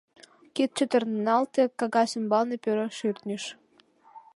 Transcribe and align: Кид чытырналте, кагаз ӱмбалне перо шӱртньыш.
Кид 0.53 0.69
чытырналте, 0.77 1.63
кагаз 1.79 2.09
ӱмбалне 2.17 2.55
перо 2.63 2.85
шӱртньыш. 2.97 3.43